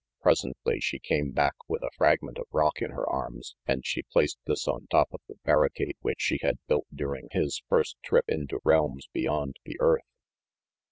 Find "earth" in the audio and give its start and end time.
9.79-10.01